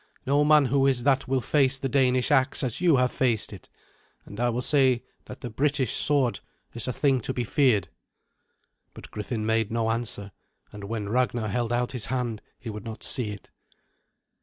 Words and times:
No 0.25 0.43
man 0.43 0.65
who 0.65 0.87
is 0.87 1.03
that 1.03 1.27
will 1.27 1.41
face 1.41 1.77
the 1.77 1.87
Danish 1.87 2.31
axe 2.31 2.63
as 2.63 2.81
you 2.81 2.95
have 2.95 3.11
faced 3.11 3.53
it, 3.53 3.69
and 4.25 4.39
I 4.39 4.49
will 4.49 4.63
say 4.63 5.03
that 5.25 5.41
the 5.41 5.49
British 5.51 5.93
sword 5.93 6.39
is 6.73 6.87
a 6.87 6.91
thing 6.91 7.21
to 7.21 7.33
be 7.35 7.43
feared." 7.43 7.87
But 8.95 9.11
Griffin 9.11 9.45
made 9.45 9.71
no 9.71 9.91
answer, 9.91 10.31
and 10.71 10.85
when 10.85 11.07
Ragnar 11.09 11.49
held 11.49 11.71
out 11.71 11.91
his 11.91 12.07
hand 12.07 12.41
he 12.59 12.71
would 12.71 12.83
not 12.83 13.03
see 13.03 13.29
it. 13.29 13.51